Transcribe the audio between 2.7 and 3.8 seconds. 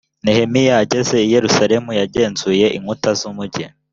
inkuta z umugi